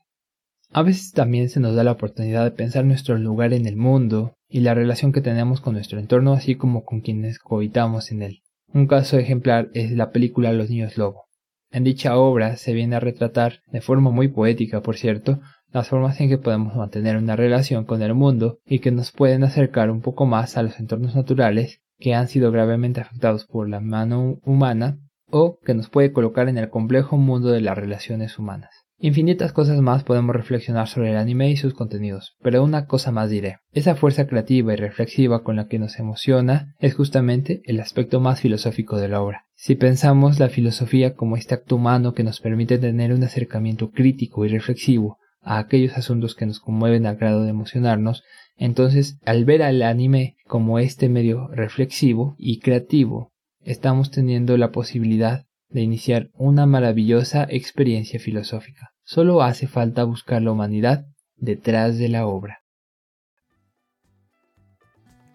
A 0.72 0.84
veces 0.84 1.12
también 1.12 1.50
se 1.50 1.60
nos 1.60 1.76
da 1.76 1.84
la 1.84 1.92
oportunidad 1.92 2.46
de 2.46 2.52
pensar 2.52 2.86
nuestro 2.86 3.18
lugar 3.18 3.52
en 3.52 3.66
el 3.66 3.76
mundo 3.76 4.37
y 4.50 4.62
la 4.62 4.74
relación 4.74 5.12
que 5.12 5.22
tenemos 5.22 5.62
con 5.62 5.74
nuestro 5.74 6.00
entorno 6.00 6.34
así 6.34 6.56
como 6.56 6.84
con 6.84 7.02
quienes 7.02 7.40
cohabitamos 7.40 8.12
en 8.12 8.22
él. 8.22 8.42
Un 8.74 8.88
caso 8.88 9.18
ejemplar 9.18 9.70
es 9.74 9.92
la 9.92 10.12
película 10.12 10.54
Los 10.54 10.70
Niños 10.70 10.98
Lobo. 10.98 11.26
En 11.72 11.84
dicha 11.84 12.18
obra 12.18 12.56
se 12.56 12.74
viene 12.74 12.96
a 12.96 13.00
retratar, 13.00 13.62
de 13.72 13.82
forma 13.82 14.12
muy 14.12 14.30
poética 14.30 14.82
por 14.82 14.98
cierto, 14.98 15.40
las 15.72 15.90
formas 15.90 16.20
en 16.22 16.30
que 16.30 16.38
podemos 16.38 16.76
mantener 16.76 17.18
una 17.18 17.36
relación 17.36 17.86
con 17.86 18.02
el 18.02 18.14
mundo 18.14 18.60
y 18.66 18.80
que 18.80 18.92
nos 18.92 19.12
pueden 19.12 19.44
acercar 19.44 19.92
un 19.92 20.02
poco 20.02 20.26
más 20.26 20.58
a 20.58 20.64
los 20.64 20.80
entornos 20.80 21.16
naturales 21.16 21.82
que 22.00 22.14
han 22.14 22.28
sido 22.28 22.52
gravemente 22.52 23.02
afectados 23.02 23.46
por 23.46 23.68
la 23.68 23.80
mano 23.80 24.40
humana 24.44 25.00
o 25.30 25.60
que 25.66 25.74
nos 25.74 25.90
puede 25.90 26.12
colocar 26.12 26.50
en 26.50 26.58
el 26.58 26.70
complejo 26.70 27.18
mundo 27.18 27.50
de 27.50 27.62
las 27.62 27.78
relaciones 27.78 28.40
humanas. 28.40 28.88
Infinitas 29.00 29.54
cosas 29.54 29.80
más 29.80 30.04
podemos 30.04 30.36
reflexionar 30.36 30.88
sobre 30.88 31.12
el 31.12 31.18
anime 31.18 31.52
y 31.52 31.56
sus 31.56 31.76
contenidos, 31.76 32.36
pero 32.42 32.64
una 32.64 32.88
cosa 32.88 33.12
más 33.12 33.30
diré. 33.30 33.60
Esa 33.72 33.96
fuerza 33.96 34.26
creativa 34.26 34.74
y 34.74 34.76
reflexiva 34.76 35.44
con 35.44 35.56
la 35.56 35.68
que 35.68 35.78
nos 35.78 36.00
emociona 36.00 36.74
es 36.80 36.96
justamente 36.96 37.62
el 37.66 37.80
aspecto 37.80 38.20
más 38.20 38.42
filosófico 38.42 38.98
de 38.98 39.08
la 39.08 39.22
obra. 39.22 39.46
Si 39.54 39.76
pensamos 39.76 40.40
la 40.40 40.50
filosofía 40.50 41.14
como 41.14 41.38
este 41.38 41.54
acto 41.54 41.76
humano 41.76 42.16
que 42.16 42.24
nos 42.24 42.40
permite 42.40 42.80
tener 42.80 43.14
un 43.14 43.24
acercamiento 43.24 43.92
crítico 43.92 44.46
y 44.46 44.50
reflexivo 44.50 45.20
a 45.42 45.60
aquellos 45.60 45.96
asuntos 45.96 46.34
que 46.34 46.48
nos 46.48 46.60
conmueven 46.60 47.06
al 47.06 47.18
grado 47.18 47.44
de 47.44 47.52
emocionarnos, 47.52 48.24
entonces 48.56 49.20
al 49.26 49.46
ver 49.46 49.62
al 49.62 49.84
anime 49.84 50.38
como 50.48 50.80
este 50.80 51.08
medio 51.08 51.50
reflexivo 51.50 52.36
y 52.40 52.60
creativo, 52.60 53.32
estamos 53.68 54.12
teniendo 54.12 54.56
la 54.56 54.72
posibilidad 54.72 55.46
de 55.70 55.82
iniciar 55.82 56.30
una 56.34 56.66
maravillosa 56.66 57.46
experiencia 57.50 58.18
filosófica. 58.18 58.94
Solo 59.04 59.42
hace 59.42 59.68
falta 59.68 60.06
buscar 60.06 60.42
la 60.42 60.54
humanidad 60.54 61.06
detrás 61.36 61.98
de 61.98 62.08
la 62.08 62.26
obra. 62.26 62.60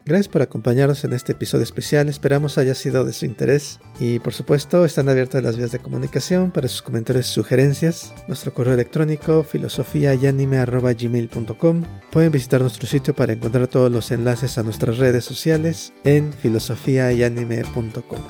Gracias 0.05 0.27
por 0.29 0.43
acompañarnos 0.43 1.05
en 1.05 1.13
este 1.13 1.31
episodio 1.33 1.63
especial, 1.63 2.09
esperamos 2.09 2.59
haya 2.59 2.75
sido 2.75 3.05
de 3.05 3.13
su 3.13 3.25
interés 3.25 3.79
y 4.01 4.19
por 4.19 4.33
supuesto 4.33 4.85
están 4.85 5.09
abiertas 5.09 5.45
las 5.45 5.57
vías 5.57 5.71
de 5.71 5.79
comunicación 5.79 6.51
para 6.51 6.67
sus 6.69 6.83
comentarios 6.83 7.31
y 7.31 7.35
sugerencias. 7.35 8.13
Nuestro 8.27 8.53
correo 8.53 8.75
electrónico 8.75 9.45
filosofiayanime.gmail.com 9.45 11.85
Pueden 12.11 12.33
visitar 12.33 12.61
nuestro 12.61 12.89
sitio 12.89 13.15
para 13.15 13.33
encontrar 13.33 13.69
todos 13.69 13.93
los 13.93 14.11
enlaces 14.11 14.59
a 14.59 14.63
nuestras 14.63 14.99
redes 14.99 15.25
sociales 15.25 15.93
en 16.05 16.33
filosofiayanime.com. 16.33 18.21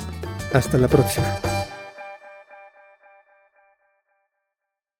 Hasta 0.52 0.76
la 0.76 0.88
próxima. 0.88 1.61